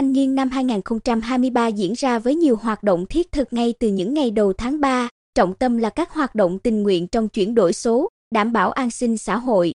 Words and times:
Thanh 0.00 0.12
niên 0.12 0.34
năm 0.34 0.50
2023 0.50 1.66
diễn 1.66 1.92
ra 1.96 2.18
với 2.18 2.34
nhiều 2.34 2.56
hoạt 2.56 2.82
động 2.82 3.06
thiết 3.06 3.32
thực 3.32 3.52
ngay 3.52 3.74
từ 3.78 3.88
những 3.88 4.14
ngày 4.14 4.30
đầu 4.30 4.52
tháng 4.52 4.80
3, 4.80 5.08
trọng 5.34 5.54
tâm 5.54 5.78
là 5.78 5.90
các 5.90 6.12
hoạt 6.12 6.34
động 6.34 6.58
tình 6.58 6.82
nguyện 6.82 7.06
trong 7.06 7.28
chuyển 7.28 7.54
đổi 7.54 7.72
số, 7.72 8.08
đảm 8.34 8.52
bảo 8.52 8.70
an 8.70 8.90
sinh 8.90 9.18
xã 9.18 9.36
hội. 9.36 9.72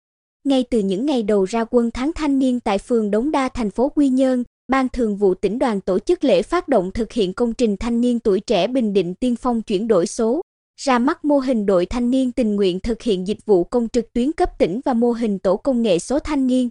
Ngay 0.44 0.64
từ 0.70 0.80
những 0.80 1.06
ngày 1.06 1.24
đầu 1.24 1.44
ra 1.44 1.66
quân 1.72 1.92
tháng 1.92 2.12
thanh 2.14 2.40
niên 2.40 2.60
tại 2.60 2.78
phường 2.78 3.12
Đống 3.12 3.32
Đa 3.32 3.50
thành 3.50 3.72
phố 3.72 3.90
Quy 3.90 4.10
Nhơn, 4.10 4.44
Ban 4.68 4.90
Thường 4.90 5.18
vụ 5.18 5.34
tỉnh 5.34 5.60
đoàn 5.60 5.82
tổ 5.82 6.00
chức 6.00 6.24
lễ 6.24 6.42
phát 6.42 6.68
động 6.68 6.92
thực 6.92 7.12
hiện 7.12 7.34
công 7.34 7.54
trình 7.54 7.78
thanh 7.78 8.02
niên 8.02 8.20
tuổi 8.20 8.40
trẻ 8.40 8.68
Bình 8.68 8.94
Định 8.94 9.14
tiên 9.16 9.36
phong 9.36 9.62
chuyển 9.62 9.88
đổi 9.88 10.08
số, 10.08 10.42
ra 10.82 11.00
mắt 11.00 11.26
mô 11.26 11.40
hình 11.40 11.66
đội 11.66 11.86
thanh 11.86 12.12
niên 12.12 12.32
tình 12.32 12.56
nguyện 12.56 12.80
thực 12.80 13.02
hiện 13.02 13.28
dịch 13.28 13.46
vụ 13.46 13.64
công 13.64 13.88
trực 13.90 14.14
tuyến 14.14 14.32
cấp 14.32 14.50
tỉnh 14.60 14.82
và 14.86 14.94
mô 14.94 15.12
hình 15.12 15.40
tổ 15.40 15.58
công 15.58 15.82
nghệ 15.82 16.00
số 16.00 16.20
thanh 16.20 16.48
niên. 16.48 16.70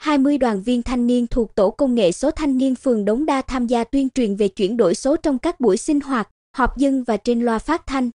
20 0.00 0.38
đoàn 0.38 0.62
viên 0.62 0.82
thanh 0.82 1.06
niên 1.06 1.26
thuộc 1.26 1.54
tổ 1.54 1.70
công 1.70 1.94
nghệ 1.94 2.12
số 2.12 2.30
thanh 2.30 2.58
niên 2.58 2.74
phường 2.74 3.04
Đống 3.04 3.26
Đa 3.26 3.42
tham 3.42 3.66
gia 3.66 3.84
tuyên 3.84 4.08
truyền 4.10 4.36
về 4.36 4.48
chuyển 4.48 4.76
đổi 4.76 4.94
số 4.94 5.16
trong 5.16 5.38
các 5.38 5.60
buổi 5.60 5.76
sinh 5.76 6.00
hoạt, 6.00 6.28
họp 6.56 6.76
dân 6.76 7.04
và 7.04 7.16
trên 7.16 7.40
loa 7.40 7.58
phát 7.58 7.86
thanh. 7.86 8.10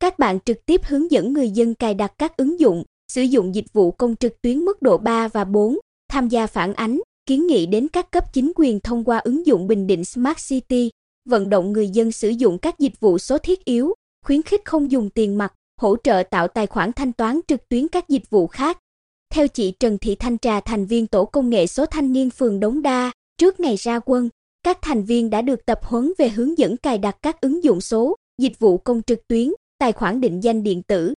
Các 0.00 0.18
bạn 0.18 0.38
trực 0.40 0.66
tiếp 0.66 0.80
hướng 0.84 1.10
dẫn 1.10 1.32
người 1.32 1.50
dân 1.50 1.74
cài 1.74 1.94
đặt 1.94 2.12
các 2.18 2.36
ứng 2.36 2.60
dụng, 2.60 2.84
sử 3.12 3.22
dụng 3.22 3.54
dịch 3.54 3.72
vụ 3.72 3.90
công 3.90 4.16
trực 4.16 4.42
tuyến 4.42 4.58
mức 4.58 4.82
độ 4.82 4.98
3 4.98 5.28
và 5.28 5.44
4, 5.44 5.78
tham 6.10 6.28
gia 6.28 6.46
phản 6.46 6.74
ánh, 6.74 7.00
kiến 7.26 7.46
nghị 7.46 7.66
đến 7.66 7.88
các 7.88 8.10
cấp 8.10 8.24
chính 8.32 8.52
quyền 8.56 8.80
thông 8.80 9.04
qua 9.04 9.18
ứng 9.18 9.46
dụng 9.46 9.66
Bình 9.66 9.86
Định 9.86 10.04
Smart 10.04 10.48
City, 10.48 10.90
vận 11.28 11.50
động 11.50 11.72
người 11.72 11.88
dân 11.88 12.12
sử 12.12 12.28
dụng 12.28 12.58
các 12.58 12.78
dịch 12.78 13.00
vụ 13.00 13.18
số 13.18 13.38
thiết 13.38 13.64
yếu, 13.64 13.94
khuyến 14.24 14.42
khích 14.42 14.64
không 14.64 14.90
dùng 14.90 15.10
tiền 15.10 15.38
mặt, 15.38 15.54
hỗ 15.80 15.96
trợ 15.96 16.22
tạo 16.30 16.48
tài 16.48 16.66
khoản 16.66 16.92
thanh 16.92 17.12
toán 17.12 17.40
trực 17.48 17.68
tuyến 17.68 17.88
các 17.88 18.08
dịch 18.08 18.30
vụ 18.30 18.46
khác. 18.46 18.78
Theo 19.30 19.48
chị 19.48 19.72
Trần 19.80 19.98
Thị 19.98 20.14
Thanh 20.14 20.38
Trà 20.38 20.60
thành 20.60 20.86
viên 20.86 21.06
tổ 21.06 21.24
công 21.24 21.50
nghệ 21.50 21.66
số 21.66 21.86
thanh 21.86 22.12
niên 22.12 22.30
phường 22.30 22.60
Đống 22.60 22.82
Đa, 22.82 23.12
trước 23.38 23.60
ngày 23.60 23.76
ra 23.76 23.98
quân, 23.98 24.28
các 24.62 24.78
thành 24.82 25.04
viên 25.04 25.30
đã 25.30 25.42
được 25.42 25.66
tập 25.66 25.80
huấn 25.82 26.12
về 26.18 26.28
hướng 26.28 26.58
dẫn 26.58 26.76
cài 26.76 26.98
đặt 26.98 27.16
các 27.22 27.40
ứng 27.40 27.64
dụng 27.64 27.80
số, 27.80 28.16
dịch 28.38 28.58
vụ 28.58 28.78
công 28.78 29.02
trực 29.02 29.28
tuyến, 29.28 29.48
tài 29.78 29.92
khoản 29.92 30.20
định 30.20 30.42
danh 30.42 30.62
điện 30.62 30.82
tử. 30.82 31.14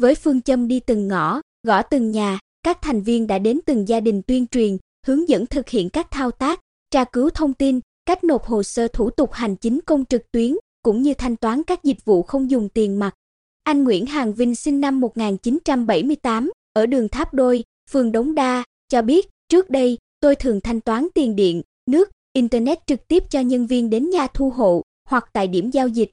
Với 0.00 0.14
phương 0.14 0.42
châm 0.42 0.68
đi 0.68 0.80
từng 0.80 1.08
ngõ, 1.08 1.40
gõ 1.66 1.82
từng 1.82 2.10
nhà, 2.10 2.38
các 2.62 2.78
thành 2.82 3.02
viên 3.02 3.26
đã 3.26 3.38
đến 3.38 3.60
từng 3.66 3.88
gia 3.88 4.00
đình 4.00 4.22
tuyên 4.22 4.46
truyền, 4.46 4.76
hướng 5.06 5.28
dẫn 5.28 5.46
thực 5.46 5.68
hiện 5.68 5.90
các 5.90 6.10
thao 6.10 6.30
tác, 6.30 6.60
tra 6.90 7.04
cứu 7.04 7.30
thông 7.30 7.54
tin, 7.54 7.80
cách 8.06 8.24
nộp 8.24 8.44
hồ 8.44 8.62
sơ 8.62 8.88
thủ 8.88 9.10
tục 9.10 9.32
hành 9.32 9.56
chính 9.56 9.80
công 9.80 10.04
trực 10.04 10.32
tuyến, 10.32 10.56
cũng 10.82 11.02
như 11.02 11.14
thanh 11.14 11.36
toán 11.36 11.62
các 11.62 11.84
dịch 11.84 12.04
vụ 12.04 12.22
không 12.22 12.50
dùng 12.50 12.68
tiền 12.68 12.98
mặt. 12.98 13.14
Anh 13.62 13.84
Nguyễn 13.84 14.06
Hàng 14.06 14.34
Vinh 14.34 14.54
sinh 14.54 14.80
năm 14.80 15.00
1978, 15.00 16.50
ở 16.72 16.86
đường 16.86 17.08
Tháp 17.08 17.34
Đôi, 17.34 17.64
phường 17.90 18.12
Đống 18.12 18.34
Đa, 18.34 18.64
cho 18.88 19.02
biết, 19.02 19.28
trước 19.48 19.70
đây, 19.70 19.98
tôi 20.20 20.34
thường 20.34 20.60
thanh 20.60 20.80
toán 20.80 21.08
tiền 21.14 21.36
điện, 21.36 21.62
nước, 21.90 22.10
internet 22.32 22.86
trực 22.86 23.08
tiếp 23.08 23.24
cho 23.30 23.40
nhân 23.40 23.66
viên 23.66 23.90
đến 23.90 24.10
nhà 24.10 24.26
thu 24.26 24.50
hộ 24.50 24.82
hoặc 25.08 25.30
tại 25.32 25.48
điểm 25.48 25.70
giao 25.70 25.88
dịch. 25.88 26.10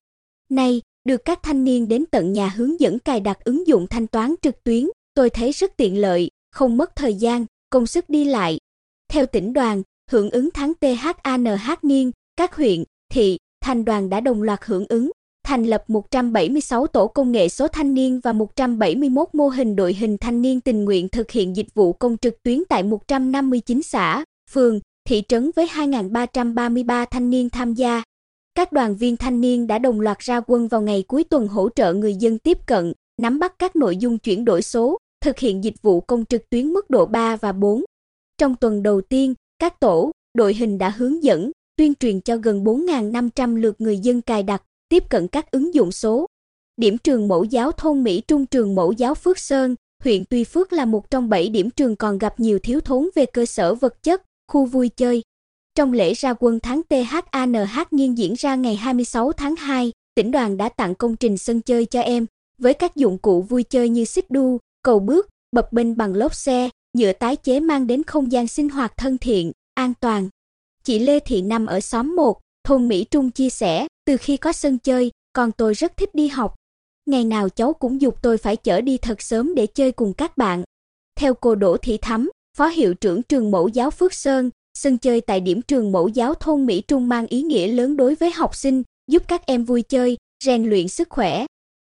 Nay, 0.49 0.81
được 1.05 1.25
các 1.25 1.39
thanh 1.43 1.63
niên 1.63 1.87
đến 1.87 2.05
tận 2.11 2.33
nhà 2.33 2.49
hướng 2.49 2.79
dẫn 2.79 2.99
cài 2.99 3.19
đặt 3.19 3.43
ứng 3.43 3.67
dụng 3.67 3.87
thanh 3.87 4.07
toán 4.07 4.35
trực 4.41 4.63
tuyến, 4.63 4.87
tôi 5.13 5.29
thấy 5.29 5.51
rất 5.51 5.77
tiện 5.77 6.01
lợi, 6.01 6.29
không 6.51 6.77
mất 6.77 6.95
thời 6.95 7.13
gian, 7.13 7.45
công 7.69 7.87
sức 7.87 8.09
đi 8.09 8.25
lại. 8.25 8.59
Theo 9.09 9.25
tỉnh 9.25 9.53
đoàn, 9.53 9.83
hưởng 10.11 10.29
ứng 10.29 10.49
tháng 10.53 10.73
THANH 10.81 11.83
niên, 11.83 12.11
các 12.35 12.55
huyện, 12.55 12.83
thị, 13.09 13.37
thành 13.61 13.85
đoàn 13.85 14.09
đã 14.09 14.19
đồng 14.19 14.43
loạt 14.43 14.59
hưởng 14.63 14.85
ứng, 14.89 15.11
thành 15.47 15.63
lập 15.63 15.83
176 15.87 16.87
tổ 16.87 17.07
công 17.07 17.31
nghệ 17.31 17.49
số 17.49 17.67
thanh 17.67 17.93
niên 17.93 18.19
và 18.23 18.33
171 18.33 19.27
mô 19.33 19.47
hình 19.47 19.75
đội 19.75 19.93
hình 19.93 20.17
thanh 20.17 20.41
niên 20.41 20.61
tình 20.61 20.85
nguyện 20.85 21.09
thực 21.09 21.31
hiện 21.31 21.55
dịch 21.55 21.67
vụ 21.73 21.93
công 21.93 22.17
trực 22.17 22.43
tuyến 22.43 22.63
tại 22.69 22.83
159 22.83 23.83
xã, 23.83 24.23
phường, 24.51 24.79
thị 25.09 25.23
trấn 25.27 25.51
với 25.55 25.67
2.333 25.67 27.05
thanh 27.05 27.29
niên 27.29 27.49
tham 27.49 27.73
gia. 27.73 28.03
Các 28.55 28.71
đoàn 28.71 28.95
viên 28.95 29.17
thanh 29.17 29.41
niên 29.41 29.67
đã 29.67 29.79
đồng 29.79 30.01
loạt 30.01 30.19
ra 30.19 30.41
quân 30.47 30.67
vào 30.67 30.81
ngày 30.81 31.03
cuối 31.07 31.23
tuần 31.23 31.47
hỗ 31.47 31.69
trợ 31.69 31.93
người 31.93 32.15
dân 32.15 32.39
tiếp 32.39 32.57
cận, 32.65 32.93
nắm 33.21 33.39
bắt 33.39 33.53
các 33.59 33.75
nội 33.75 33.97
dung 33.97 34.17
chuyển 34.17 34.45
đổi 34.45 34.61
số, 34.61 34.97
thực 35.21 35.39
hiện 35.39 35.63
dịch 35.63 35.81
vụ 35.81 36.01
công 36.01 36.25
trực 36.25 36.49
tuyến 36.49 36.67
mức 36.67 36.89
độ 36.89 37.05
3 37.05 37.35
và 37.35 37.51
4. 37.51 37.83
Trong 38.37 38.55
tuần 38.55 38.83
đầu 38.83 39.01
tiên, 39.01 39.33
các 39.59 39.79
tổ, 39.79 40.11
đội 40.33 40.53
hình 40.53 40.77
đã 40.77 40.89
hướng 40.89 41.23
dẫn, 41.23 41.51
tuyên 41.77 41.95
truyền 41.95 42.21
cho 42.21 42.37
gần 42.37 42.63
4.500 42.63 43.55
lượt 43.55 43.81
người 43.81 43.97
dân 43.97 44.21
cài 44.21 44.43
đặt, 44.43 44.63
tiếp 44.89 45.03
cận 45.09 45.27
các 45.27 45.51
ứng 45.51 45.73
dụng 45.73 45.91
số. 45.91 46.25
Điểm 46.77 46.97
trường 46.97 47.27
mẫu 47.27 47.43
giáo 47.43 47.71
thôn 47.71 48.03
Mỹ 48.03 48.21
Trung 48.27 48.45
trường 48.45 48.75
mẫu 48.75 48.91
giáo 48.91 49.15
Phước 49.15 49.39
Sơn, 49.39 49.75
huyện 50.03 50.23
Tuy 50.25 50.43
Phước 50.43 50.73
là 50.73 50.85
một 50.85 51.09
trong 51.11 51.29
7 51.29 51.49
điểm 51.49 51.69
trường 51.69 51.95
còn 51.95 52.17
gặp 52.17 52.39
nhiều 52.39 52.59
thiếu 52.59 52.79
thốn 52.79 53.09
về 53.15 53.25
cơ 53.25 53.45
sở 53.45 53.75
vật 53.75 54.03
chất, 54.03 54.21
khu 54.51 54.65
vui 54.65 54.89
chơi. 54.89 55.23
Trong 55.75 55.93
lễ 55.93 56.13
ra 56.13 56.33
quân 56.39 56.59
tháng 56.59 56.81
THANH 56.89 57.93
nghiên 57.93 58.13
diễn 58.13 58.33
ra 58.37 58.55
ngày 58.55 58.75
26 58.75 59.31
tháng 59.31 59.55
2, 59.55 59.91
tỉnh 60.15 60.31
đoàn 60.31 60.57
đã 60.57 60.69
tặng 60.69 60.95
công 60.95 61.15
trình 61.15 61.37
sân 61.37 61.61
chơi 61.61 61.85
cho 61.85 62.01
em, 62.01 62.25
với 62.61 62.73
các 62.73 62.95
dụng 62.95 63.17
cụ 63.17 63.41
vui 63.41 63.63
chơi 63.63 63.89
như 63.89 64.05
xích 64.05 64.31
đu, 64.31 64.59
cầu 64.83 64.99
bước, 64.99 65.27
bập 65.51 65.73
bênh 65.73 65.97
bằng 65.97 66.13
lốp 66.13 66.35
xe, 66.35 66.69
nhựa 66.97 67.13
tái 67.13 67.35
chế 67.35 67.59
mang 67.59 67.87
đến 67.87 68.03
không 68.03 68.31
gian 68.31 68.47
sinh 68.47 68.69
hoạt 68.69 68.97
thân 68.97 69.17
thiện, 69.17 69.51
an 69.73 69.93
toàn. 69.99 70.29
Chị 70.83 70.99
Lê 70.99 71.19
Thị 71.19 71.41
Năm 71.41 71.65
ở 71.65 71.79
xóm 71.79 72.15
1, 72.15 72.39
thôn 72.63 72.87
Mỹ 72.87 73.03
Trung 73.03 73.31
chia 73.31 73.49
sẻ, 73.49 73.87
từ 74.07 74.17
khi 74.17 74.37
có 74.37 74.51
sân 74.51 74.79
chơi, 74.79 75.11
con 75.33 75.51
tôi 75.51 75.73
rất 75.73 75.97
thích 75.97 76.15
đi 76.15 76.27
học. 76.27 76.55
Ngày 77.05 77.23
nào 77.23 77.49
cháu 77.49 77.73
cũng 77.73 78.01
dục 78.01 78.21
tôi 78.21 78.37
phải 78.37 78.55
chở 78.55 78.81
đi 78.81 78.97
thật 78.97 79.21
sớm 79.21 79.55
để 79.55 79.65
chơi 79.65 79.91
cùng 79.91 80.13
các 80.13 80.37
bạn. 80.37 80.63
Theo 81.19 81.33
cô 81.33 81.55
Đỗ 81.55 81.77
Thị 81.77 81.97
Thắm, 81.97 82.29
Phó 82.57 82.67
hiệu 82.67 82.93
trưởng 82.93 83.23
trường 83.23 83.51
mẫu 83.51 83.67
giáo 83.67 83.91
Phước 83.91 84.13
Sơn, 84.13 84.49
sân 84.77 84.97
chơi 84.97 85.21
tại 85.21 85.39
điểm 85.39 85.61
trường 85.61 85.91
mẫu 85.91 86.07
giáo 86.07 86.33
thôn 86.33 86.65
Mỹ 86.65 86.81
Trung 86.81 87.09
mang 87.09 87.27
ý 87.27 87.41
nghĩa 87.41 87.67
lớn 87.67 87.97
đối 87.97 88.15
với 88.15 88.31
học 88.31 88.55
sinh, 88.55 88.83
giúp 89.11 89.23
các 89.27 89.45
em 89.45 89.65
vui 89.65 89.81
chơi, 89.81 90.17
rèn 90.43 90.69
luyện 90.69 90.87
sức 90.87 91.09
khỏe. 91.09 91.45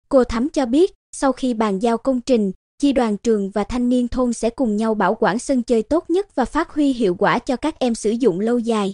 Cô 0.09 0.23
Thắm 0.23 0.49
cho 0.49 0.66
biết, 0.66 0.94
sau 1.16 1.31
khi 1.31 1.53
bàn 1.53 1.79
giao 1.79 1.97
công 1.97 2.22
trình, 2.22 2.51
chi 2.79 2.94
đoàn 2.94 3.17
trường 3.17 3.49
và 3.49 3.63
thanh 3.63 3.89
niên 3.89 4.07
thôn 4.07 4.34
sẽ 4.34 4.49
cùng 4.49 4.78
nhau 4.78 4.94
bảo 4.94 5.17
quản 5.19 5.39
sân 5.39 5.63
chơi 5.63 5.84
tốt 5.84 6.09
nhất 6.09 6.35
và 6.35 6.45
phát 6.45 6.69
huy 6.69 6.94
hiệu 6.94 7.16
quả 7.16 7.39
cho 7.39 7.55
các 7.55 7.79
em 7.79 7.95
sử 7.95 8.11
dụng 8.11 8.39
lâu 8.39 8.59
dài. 8.59 8.94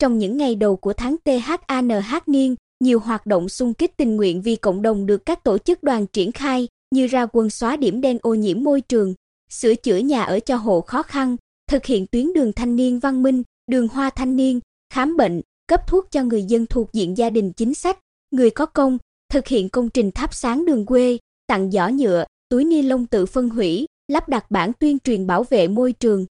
Trong 0.00 0.18
những 0.18 0.36
ngày 0.36 0.54
đầu 0.54 0.76
của 0.76 0.92
tháng 0.92 1.16
THANH 1.24 2.14
niên, 2.26 2.54
nhiều 2.84 3.00
hoạt 3.00 3.26
động 3.26 3.48
xung 3.48 3.74
kích 3.74 3.96
tình 3.96 4.16
nguyện 4.16 4.42
vì 4.42 4.56
cộng 4.56 4.82
đồng 4.82 5.06
được 5.06 5.26
các 5.26 5.44
tổ 5.44 5.58
chức 5.58 5.82
đoàn 5.82 6.06
triển 6.06 6.32
khai, 6.32 6.68
như 6.94 7.06
ra 7.06 7.26
quân 7.26 7.50
xóa 7.50 7.76
điểm 7.76 8.00
đen 8.00 8.18
ô 8.22 8.34
nhiễm 8.34 8.62
môi 8.62 8.80
trường, 8.80 9.14
sửa 9.50 9.74
chữa 9.74 9.96
nhà 9.96 10.22
ở 10.22 10.40
cho 10.40 10.56
hộ 10.56 10.80
khó 10.80 11.02
khăn, 11.02 11.36
thực 11.70 11.86
hiện 11.86 12.06
tuyến 12.06 12.32
đường 12.32 12.52
thanh 12.52 12.76
niên 12.76 12.98
văn 12.98 13.22
minh, 13.22 13.42
đường 13.70 13.88
hoa 13.88 14.10
thanh 14.10 14.36
niên, 14.36 14.60
khám 14.92 15.16
bệnh, 15.16 15.40
cấp 15.66 15.86
thuốc 15.86 16.10
cho 16.10 16.24
người 16.24 16.42
dân 16.42 16.66
thuộc 16.66 16.92
diện 16.92 17.18
gia 17.18 17.30
đình 17.30 17.52
chính 17.52 17.74
sách, 17.74 17.98
người 18.30 18.50
có 18.50 18.66
công, 18.66 18.98
thực 19.32 19.46
hiện 19.46 19.68
công 19.68 19.90
trình 19.90 20.10
thắp 20.10 20.34
sáng 20.34 20.64
đường 20.64 20.86
quê, 20.86 21.18
tặng 21.46 21.70
giỏ 21.70 21.88
nhựa, 21.88 22.24
túi 22.48 22.64
ni 22.64 22.82
lông 22.82 23.06
tự 23.06 23.26
phân 23.26 23.48
hủy, 23.48 23.86
lắp 24.08 24.28
đặt 24.28 24.50
bản 24.50 24.72
tuyên 24.78 24.98
truyền 24.98 25.26
bảo 25.26 25.42
vệ 25.42 25.68
môi 25.68 25.92
trường. 25.92 26.26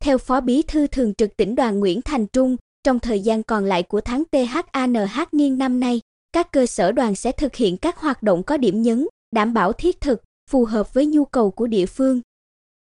Theo 0.00 0.18
Phó 0.18 0.40
Bí 0.40 0.62
thư 0.62 0.86
Thường 0.86 1.14
trực 1.14 1.36
tỉnh 1.36 1.54
đoàn 1.54 1.80
Nguyễn 1.80 2.02
Thành 2.02 2.26
Trung, 2.26 2.56
trong 2.84 3.00
thời 3.00 3.20
gian 3.20 3.42
còn 3.42 3.64
lại 3.64 3.82
của 3.82 4.00
tháng 4.00 4.22
THANH 4.32 5.18
niên 5.32 5.58
năm 5.58 5.80
nay, 5.80 6.00
các 6.32 6.52
cơ 6.52 6.66
sở 6.66 6.92
đoàn 6.92 7.14
sẽ 7.14 7.32
thực 7.32 7.54
hiện 7.54 7.76
các 7.76 7.98
hoạt 7.98 8.22
động 8.22 8.42
có 8.42 8.56
điểm 8.56 8.82
nhấn, 8.82 9.06
đảm 9.34 9.54
bảo 9.54 9.72
thiết 9.72 10.00
thực, 10.00 10.22
phù 10.50 10.64
hợp 10.64 10.94
với 10.94 11.06
nhu 11.06 11.24
cầu 11.24 11.50
của 11.50 11.66
địa 11.66 11.86
phương. 11.86 12.20